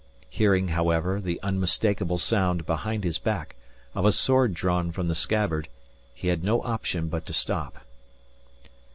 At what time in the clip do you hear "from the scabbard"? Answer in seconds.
4.91-5.67